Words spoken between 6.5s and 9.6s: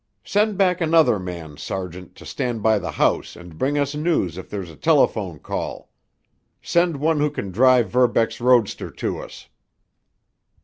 Send one who can drive Verbeck's roadster to us!"